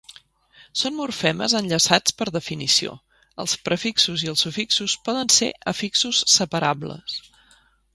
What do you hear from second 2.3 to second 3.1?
definició;